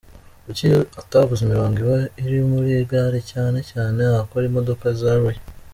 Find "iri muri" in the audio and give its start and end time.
2.23-2.71